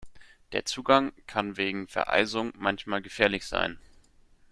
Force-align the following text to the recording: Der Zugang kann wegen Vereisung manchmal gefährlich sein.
Der 0.51 0.65
Zugang 0.65 1.11
kann 1.27 1.57
wegen 1.57 1.87
Vereisung 1.87 2.51
manchmal 2.57 3.03
gefährlich 3.03 3.45
sein. 3.45 3.77